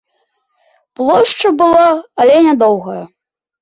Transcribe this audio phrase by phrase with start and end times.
[1.01, 1.87] Плошча была,
[2.23, 3.01] але нядоўга.